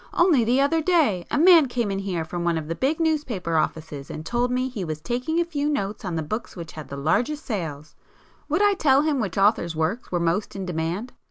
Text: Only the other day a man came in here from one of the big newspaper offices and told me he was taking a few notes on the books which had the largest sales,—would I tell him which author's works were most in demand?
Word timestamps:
Only 0.15 0.43
the 0.43 0.59
other 0.59 0.81
day 0.81 1.27
a 1.29 1.37
man 1.37 1.67
came 1.67 1.91
in 1.91 1.99
here 1.99 2.25
from 2.25 2.43
one 2.43 2.57
of 2.57 2.67
the 2.67 2.73
big 2.73 2.99
newspaper 2.99 3.55
offices 3.57 4.09
and 4.09 4.25
told 4.25 4.49
me 4.51 4.67
he 4.67 4.83
was 4.83 4.99
taking 4.99 5.39
a 5.39 5.45
few 5.45 5.69
notes 5.69 6.03
on 6.03 6.15
the 6.15 6.23
books 6.23 6.55
which 6.55 6.71
had 6.71 6.87
the 6.87 6.97
largest 6.97 7.45
sales,—would 7.45 8.63
I 8.63 8.73
tell 8.73 9.03
him 9.03 9.19
which 9.19 9.37
author's 9.37 9.75
works 9.75 10.11
were 10.11 10.19
most 10.19 10.55
in 10.55 10.65
demand? 10.65 11.13